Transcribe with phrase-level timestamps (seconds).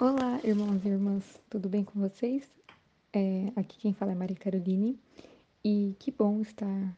[0.00, 2.48] Olá, irmãos e irmãs, tudo bem com vocês?
[3.12, 4.96] É, aqui quem fala é Maria Caroline
[5.64, 6.96] e que bom estar,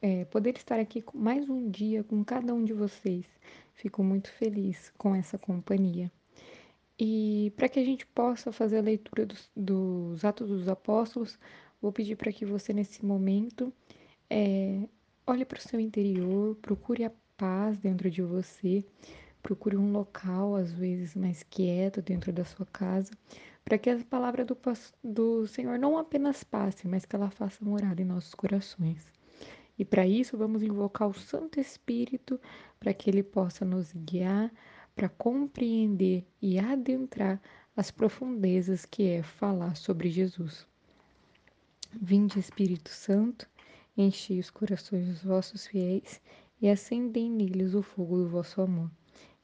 [0.00, 3.26] é, poder estar aqui mais um dia com cada um de vocês.
[3.74, 6.08] Fico muito feliz com essa companhia.
[6.96, 11.36] E para que a gente possa fazer a leitura dos, dos Atos dos Apóstolos,
[11.82, 13.72] vou pedir para que você nesse momento
[14.30, 14.88] é,
[15.26, 18.84] olhe para o seu interior, procure a paz dentro de você
[19.46, 23.12] Procure um local, às vezes, mais quieto dentro da sua casa,
[23.64, 24.58] para que a palavra do,
[25.04, 29.06] do Senhor não apenas passe, mas que ela faça morada em nossos corações.
[29.78, 32.40] E para isso, vamos invocar o Santo Espírito
[32.80, 34.52] para que ele possa nos guiar,
[34.96, 37.40] para compreender e adentrar
[37.76, 40.66] as profundezas que é falar sobre Jesus.
[41.92, 43.48] Vinde, Espírito Santo,
[43.96, 46.20] enchei os corações dos vossos fiéis
[46.60, 48.90] e acendei neles o fogo do vosso amor.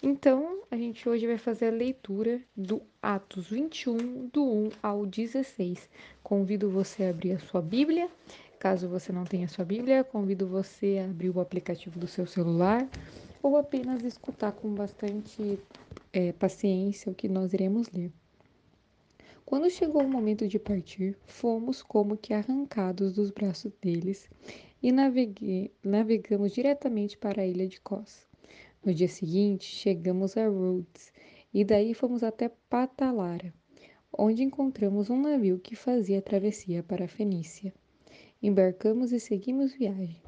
[0.00, 5.90] Então, a gente hoje vai fazer a leitura do Atos 21, do 1 ao 16.
[6.22, 8.08] Convido você a abrir a sua Bíblia.
[8.60, 12.88] Caso você não tenha sua Bíblia, convido você a abrir o aplicativo do seu celular
[13.42, 15.58] ou apenas escutar com bastante
[16.12, 18.12] é, paciência o que nós iremos ler.
[19.44, 24.30] Quando chegou o momento de partir, fomos como que arrancados dos braços deles
[24.80, 28.27] e naveguei, navegamos diretamente para a ilha de Kos.
[28.84, 31.12] No dia seguinte, chegamos a Rhodes
[31.52, 33.52] e daí fomos até Patalara,
[34.16, 37.74] onde encontramos um navio que fazia a travessia para a Fenícia.
[38.40, 40.22] Embarcamos e seguimos viagem.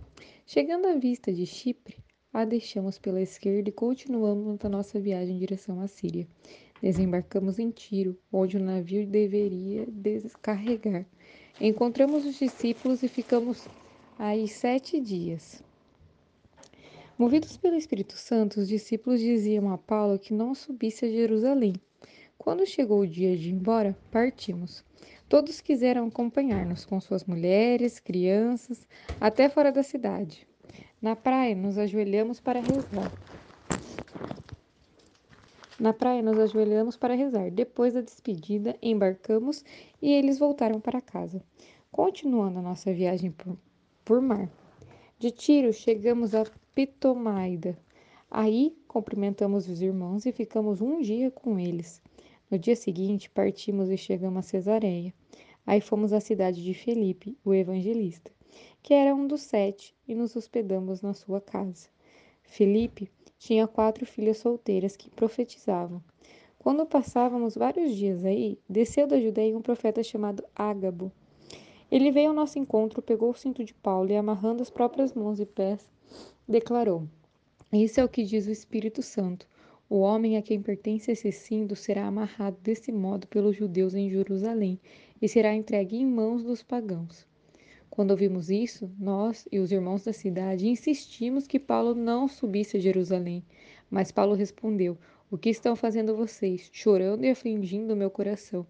[0.44, 1.96] Chegando à vista de Chipre,
[2.32, 6.26] a deixamos pela esquerda e continuamos a nossa viagem em direção à Síria.
[6.82, 11.06] Desembarcamos em Tiro, onde o navio deveria descarregar.
[11.60, 13.68] Encontramos os discípulos e ficamos
[14.18, 15.62] aí sete dias.
[17.20, 21.74] Movidos pelo Espírito Santo, os discípulos diziam a Paulo que não subisse a Jerusalém.
[22.38, 24.82] Quando chegou o dia de ir embora, partimos.
[25.28, 28.88] Todos quiseram acompanhar-nos com suas mulheres, crianças,
[29.20, 30.48] até fora da cidade.
[30.98, 33.12] Na praia, nos ajoelhamos para rezar.
[35.78, 37.50] Na praia, nos ajoelhamos para rezar.
[37.50, 39.62] Depois da despedida, embarcamos
[40.00, 41.44] e eles voltaram para casa,
[41.92, 43.58] continuando a nossa viagem por,
[44.06, 44.48] por mar.
[45.20, 47.78] De Tiro, chegamos a Pitomaida.
[48.30, 52.00] Aí cumprimentamos os irmãos e ficamos um dia com eles.
[52.50, 55.12] No dia seguinte, partimos e chegamos a Cesareia.
[55.66, 58.30] Aí fomos à cidade de Felipe, o evangelista,
[58.82, 61.90] que era um dos sete, e nos hospedamos na sua casa.
[62.42, 66.02] Felipe tinha quatro filhas solteiras que profetizavam.
[66.58, 71.12] Quando passávamos vários dias aí, desceu da Judéia um profeta chamado Ágabo.
[71.90, 75.40] Ele veio ao nosso encontro, pegou o cinto de Paulo e, amarrando as próprias mãos
[75.40, 75.88] e pés,
[76.46, 77.08] declarou:
[77.72, 79.48] Isso é o que diz o Espírito Santo.
[79.88, 84.78] O homem a quem pertence esse cinto será amarrado desse modo pelos judeus em Jerusalém
[85.20, 87.26] e será entregue em mãos dos pagãos.
[87.90, 92.80] Quando ouvimos isso, nós e os irmãos da cidade insistimos que Paulo não subisse a
[92.80, 93.44] Jerusalém.
[93.90, 94.96] Mas Paulo respondeu:
[95.28, 98.64] O que estão fazendo vocês, chorando e afligindo o meu coração?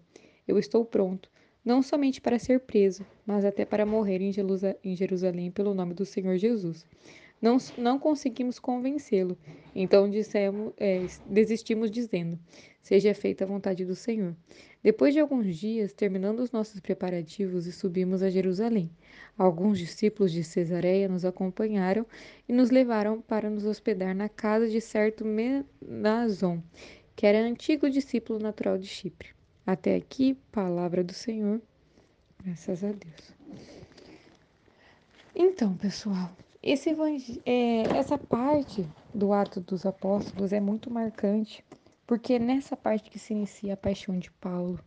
[0.47, 1.29] Eu estou pronto,
[1.63, 6.37] não somente para ser preso, mas até para morrer em Jerusalém pelo nome do Senhor
[6.37, 6.85] Jesus.
[7.41, 9.35] Não, não conseguimos convencê-lo.
[9.73, 12.37] Então dissemos, é, desistimos dizendo:
[12.81, 14.35] Seja feita a vontade do Senhor.
[14.83, 18.91] Depois de alguns dias, terminando os nossos preparativos e subimos a Jerusalém.
[19.37, 22.05] Alguns discípulos de Cesareia nos acompanharam
[22.47, 26.61] e nos levaram para nos hospedar na casa de certo Menazon,
[27.15, 29.40] que era antigo discípulo natural de Chipre.
[29.65, 31.61] Até aqui, palavra do Senhor.
[32.43, 33.35] Graças a Deus.
[35.35, 36.29] Então, pessoal,
[36.61, 36.89] esse
[37.45, 41.63] é, essa parte do ato dos apóstolos é muito marcante,
[42.05, 44.79] porque nessa parte que se inicia a paixão de Paulo,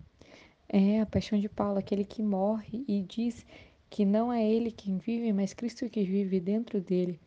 [0.68, 3.46] é a paixão de Paulo, aquele que morre e diz
[3.88, 7.20] que não é ele quem vive, mas Cristo que vive dentro dele.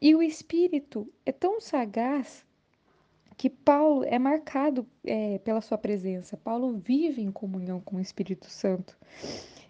[0.00, 2.46] E o Espírito é tão sagaz
[3.36, 6.36] que Paulo é marcado é, pela sua presença.
[6.36, 8.96] Paulo vive em comunhão com o Espírito Santo.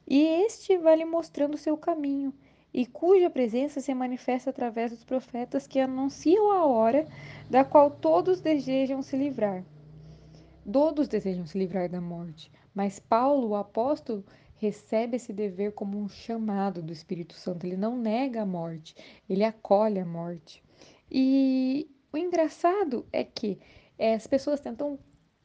[0.07, 2.33] E este vai lhe mostrando o seu caminho
[2.73, 7.07] e cuja presença se manifesta através dos profetas que anunciam a hora
[7.51, 9.65] da qual todos desejam se livrar.
[10.71, 14.25] Todos desejam se livrar da morte, mas Paulo, o apóstolo,
[14.57, 17.67] recebe esse dever como um chamado do Espírito Santo.
[17.67, 18.95] Ele não nega a morte,
[19.29, 20.63] ele acolhe a morte.
[21.11, 23.59] E o engraçado é que
[23.99, 24.99] é, as pessoas tentam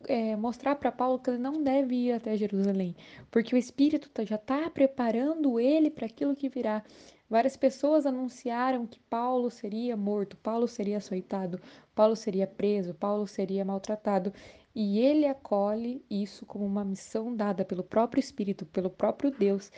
[0.08, 2.96] é, mostrar para Paulo que ele não deve ir até Jerusalém,
[3.30, 6.84] porque o Espírito tá, já está preparando ele para aquilo que virá.
[7.30, 11.62] Várias pessoas anunciaram que Paulo seria morto, Paulo seria açoitado,
[11.96, 14.34] Paulo seria preso, Paulo seria maltratado.
[14.74, 19.72] E ele acolhe isso como uma missão dada pelo próprio Espírito, pelo próprio Deus.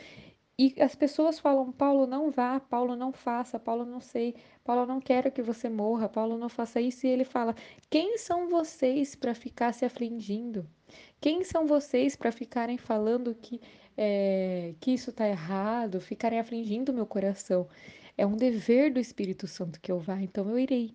[0.58, 4.98] E as pessoas falam: Paulo, não vá, Paulo, não faça, Paulo, não sei, Paulo, não
[4.98, 7.06] quero que você morra, Paulo, não faça isso.
[7.06, 7.54] E ele fala:
[7.90, 10.66] Quem são vocês para ficar se afligindo?
[11.20, 13.60] Quem são vocês para ficarem falando que
[13.96, 17.68] é, que isso está errado, ficarem afligindo meu coração.
[18.16, 20.94] É um dever do Espírito Santo que eu vá, então eu irei.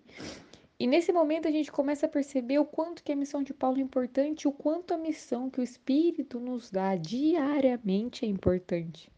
[0.78, 3.78] E nesse momento a gente começa a perceber o quanto que a missão de Paulo
[3.78, 9.12] é importante, o quanto a missão que o Espírito nos dá diariamente é importante.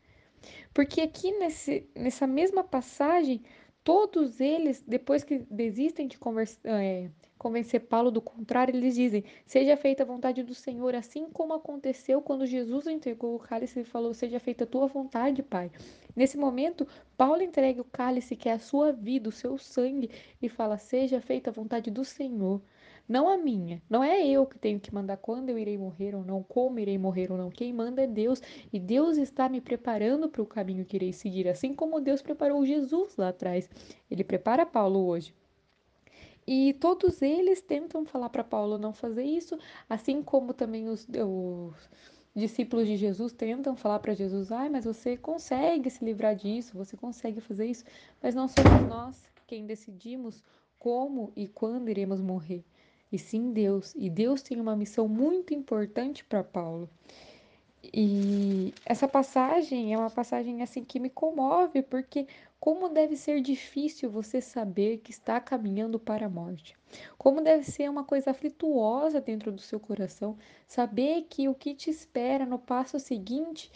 [0.75, 3.43] Porque aqui nesse, nessa mesma passagem,
[3.85, 9.77] todos eles, depois que desistem de conversa, é, convencer Paulo do contrário, eles dizem: Seja
[9.77, 14.15] feita a vontade do Senhor, assim como aconteceu quando Jesus entregou o cálice e falou:
[14.15, 15.71] Seja feita a tua vontade, Pai.
[16.15, 16.87] Nesse momento,
[17.17, 21.21] Paulo entrega o cálice, que é a sua vida, o seu sangue, e fala: Seja
[21.21, 22.63] feita a vontade do Senhor.
[23.09, 23.83] Não a minha.
[23.89, 26.97] Não é eu que tenho que mandar quando eu irei morrer ou não, como irei
[26.99, 27.51] morrer ou não.
[27.51, 28.41] Quem manda é Deus.
[28.73, 32.65] E Deus está me preparando para o caminho que irei seguir, assim como Deus preparou
[32.65, 33.69] Jesus lá atrás.
[34.11, 35.35] Ele prepara Paulo hoje.
[36.47, 39.57] E todos eles tentam falar para Paulo não fazer isso,
[39.89, 41.91] assim como também os, os
[42.35, 46.97] discípulos de Jesus tentam falar para Jesus: ai, mas você consegue se livrar disso, você
[46.97, 47.85] consegue fazer isso,
[48.21, 50.43] mas não somos nós quem decidimos
[50.79, 52.65] como e quando iremos morrer,
[53.13, 53.95] e sim Deus.
[53.95, 56.89] E Deus tem uma missão muito importante para Paulo.
[57.93, 62.27] E essa passagem é uma passagem assim que me comove, porque
[62.61, 66.77] como deve ser difícil você saber que está caminhando para a morte.
[67.19, 71.91] Como deve ser uma coisa aflituosa dentro do seu coração saber que o que te
[71.91, 73.71] espera no passo seguinte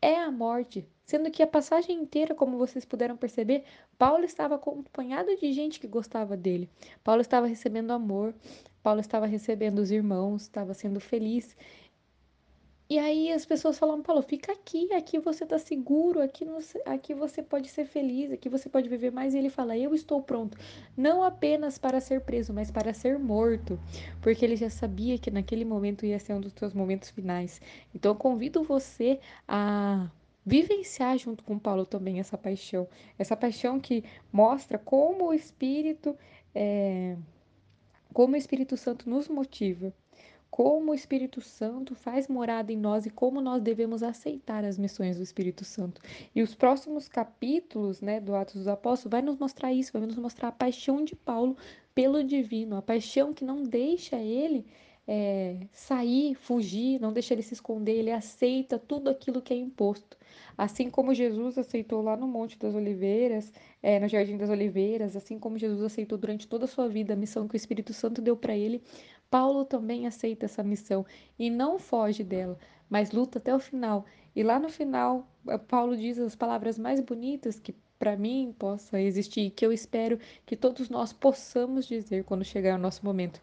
[0.00, 0.84] é a morte.
[1.12, 3.64] Sendo que a passagem inteira, como vocês puderam perceber,
[3.98, 6.70] Paulo estava acompanhado de gente que gostava dele.
[7.04, 8.34] Paulo estava recebendo amor,
[8.82, 11.54] Paulo estava recebendo os irmãos, estava sendo feliz.
[12.88, 16.56] E aí as pessoas falam, Paulo, fica aqui, aqui você está seguro, aqui, no,
[16.86, 19.34] aqui você pode ser feliz, aqui você pode viver mais.
[19.34, 20.56] E ele fala, eu estou pronto,
[20.96, 23.78] não apenas para ser preso, mas para ser morto,
[24.22, 27.60] porque ele já sabia que naquele momento ia ser um dos seus momentos finais.
[27.94, 30.08] Então eu convido você a
[30.44, 36.16] vivenciar junto com Paulo também essa paixão, essa paixão que mostra como o Espírito,
[36.54, 37.16] é,
[38.12, 39.92] como o Espírito Santo nos motiva
[40.52, 45.16] como o Espírito Santo faz morada em nós e como nós devemos aceitar as missões
[45.16, 45.98] do Espírito Santo.
[46.34, 50.18] E os próximos capítulos, né, do Atos dos Apóstolos vai nos mostrar isso, vai nos
[50.18, 51.56] mostrar a paixão de Paulo
[51.94, 54.66] pelo divino, a paixão que não deixa ele
[55.06, 60.16] é, sair, fugir, não deixa ele se esconder, ele aceita tudo aquilo que é imposto.
[60.56, 63.52] Assim como Jesus aceitou lá no Monte das Oliveiras,
[63.82, 67.16] é, no Jardim das Oliveiras, assim como Jesus aceitou durante toda a sua vida a
[67.16, 68.82] missão que o Espírito Santo deu para ele,
[69.30, 71.06] Paulo também aceita essa missão
[71.38, 72.58] e não foge dela,
[72.88, 74.04] mas luta até o final.
[74.36, 79.00] E lá no final, eh, Paulo diz as palavras mais bonitas que para mim possa
[79.00, 83.40] existir, que eu espero que todos nós possamos dizer quando chegar o nosso momento,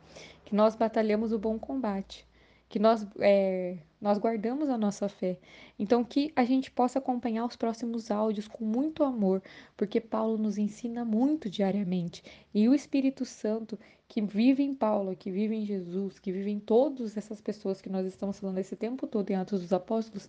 [0.50, 2.28] que nós batalhamos o bom combate,
[2.68, 5.38] que nós, é, nós guardamos a nossa fé.
[5.78, 9.44] Então, que a gente possa acompanhar os próximos áudios com muito amor,
[9.78, 12.24] porque Paulo nos ensina muito diariamente.
[12.52, 13.78] E o Espírito Santo
[14.08, 17.90] que vive em Paulo, que vive em Jesus, que vive em todas essas pessoas que
[17.90, 20.28] nós estamos falando esse tempo todo em Atos dos Apóstolos,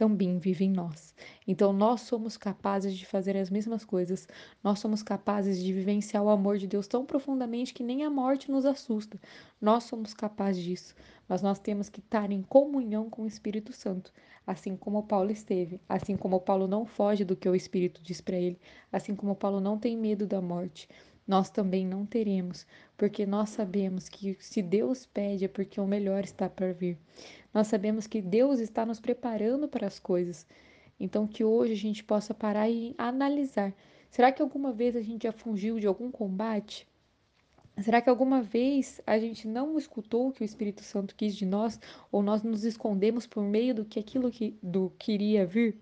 [0.00, 1.14] também vive em nós.
[1.46, 4.26] Então nós somos capazes de fazer as mesmas coisas.
[4.64, 8.50] Nós somos capazes de vivenciar o amor de Deus tão profundamente que nem a morte
[8.50, 9.20] nos assusta.
[9.60, 10.94] Nós somos capazes disso,
[11.28, 14.10] mas nós temos que estar em comunhão com o Espírito Santo,
[14.46, 18.38] assim como Paulo esteve, assim como Paulo não foge do que o Espírito diz para
[18.38, 18.58] ele,
[18.90, 20.88] assim como Paulo não tem medo da morte
[21.30, 26.24] nós também não teremos, porque nós sabemos que se Deus pede é porque o melhor
[26.24, 26.98] está para vir.
[27.54, 30.44] Nós sabemos que Deus está nos preparando para as coisas.
[30.98, 33.72] Então, que hoje a gente possa parar e analisar:
[34.10, 36.84] será que alguma vez a gente já fugiu de algum combate?
[37.80, 41.46] Será que alguma vez a gente não escutou o que o Espírito Santo quis de
[41.46, 41.78] nós
[42.10, 45.78] ou nós nos escondemos por meio do que aquilo que do que iria vir?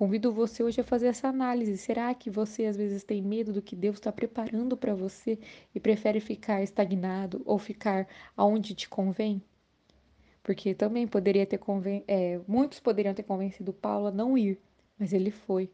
[0.00, 1.76] Convido você hoje a fazer essa análise.
[1.76, 5.38] Será que você às vezes tem medo do que Deus está preparando para você
[5.74, 9.42] e prefere ficar estagnado ou ficar aonde te convém?
[10.42, 12.02] porque também poderia ter conven...
[12.08, 14.58] É, muitos poderiam ter convencido Paulo a não ir,
[14.98, 15.70] mas ele foi.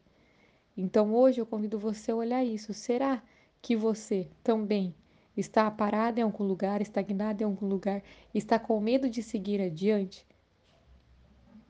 [0.75, 2.73] Então hoje eu convido você a olhar isso.
[2.73, 3.23] Será
[3.61, 4.93] que você também
[5.37, 8.03] está parado em algum lugar, estagnado em algum lugar,
[8.33, 10.27] está com medo de seguir adiante?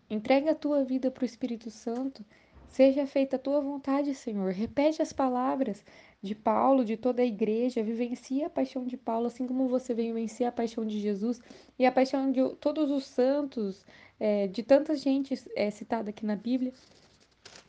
[0.09, 2.25] Entrega a tua vida para o Espírito Santo.
[2.69, 4.51] Seja feita a tua vontade, Senhor.
[4.51, 5.83] Repete as palavras
[6.21, 7.81] de Paulo, de toda a igreja.
[7.81, 11.41] Vivencia a paixão de Paulo, assim como você vivencia a paixão de Jesus
[11.79, 13.85] e a paixão de todos os santos,
[14.19, 16.73] é, de tanta gente é, citada aqui na Bíblia.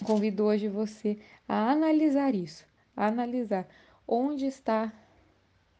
[0.04, 3.66] Convido hoje você a analisar isso, a analisar
[4.06, 4.92] onde está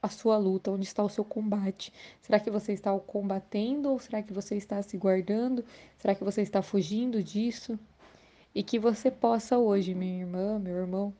[0.02, 1.92] a sua luta, onde está o seu combate.
[2.22, 5.64] Será que você está o combatendo ou será que você está se guardando?
[5.98, 7.78] Será que você está fugindo disso?
[8.54, 11.14] E que você possa hoje, minha irmã, meu irmão,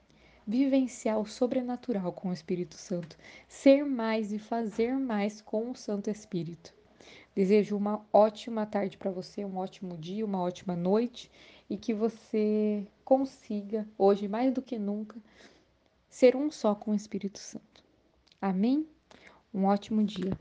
[0.47, 6.09] vivenciar o sobrenatural com o Espírito Santo, ser mais e fazer mais com o Santo
[6.09, 6.75] Espírito.
[7.35, 11.31] Desejo uma ótima tarde para você, um ótimo dia, uma ótima noite
[11.69, 15.17] e que você consiga, hoje mais do que nunca,
[16.09, 17.85] ser um só com o Espírito Santo.
[18.41, 18.89] Amém?
[19.53, 20.33] Um ótimo dia.